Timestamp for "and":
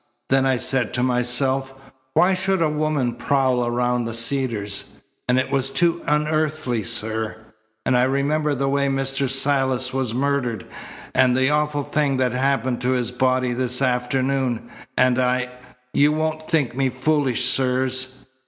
5.29-5.37, 7.85-7.95, 11.13-11.37, 14.97-15.19